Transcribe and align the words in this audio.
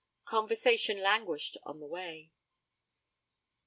Conversation 0.25 0.99
languished 0.99 1.57
on 1.61 1.79
the 1.79 1.85
way. 1.85 2.31